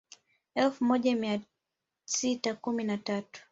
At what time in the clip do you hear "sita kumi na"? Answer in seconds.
2.05-2.97